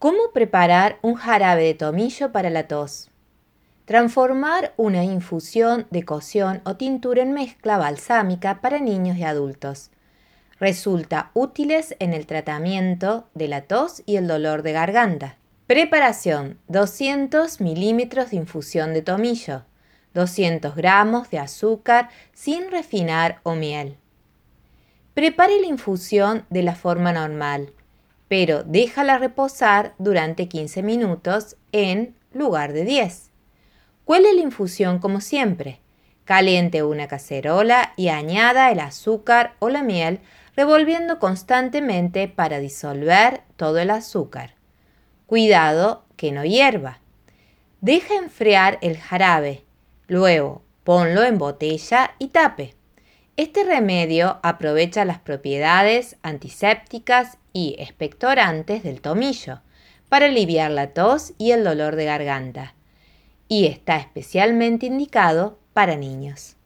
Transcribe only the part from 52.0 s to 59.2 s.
y tape. Este remedio aprovecha las propiedades antisépticas y expectorantes del